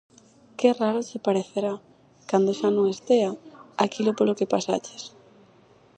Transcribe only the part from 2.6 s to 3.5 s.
non estea,